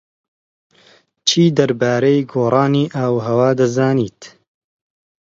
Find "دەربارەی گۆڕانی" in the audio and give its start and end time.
1.57-2.85